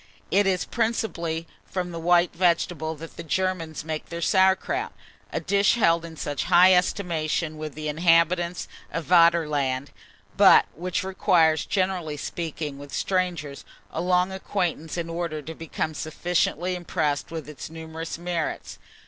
[0.31, 4.93] It is principally from the white vegetable that the Germans make their sauer kraut;
[5.31, 9.89] a dish held in such high estimation with the inhabitants of Vaderland,
[10.35, 16.73] but which requires, generally speaking, with strangers, a long acquaintance in order to become sufficiently
[16.75, 18.79] impressed with its numerous merits.